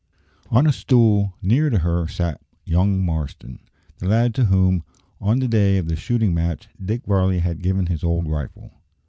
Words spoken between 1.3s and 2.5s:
near to her sat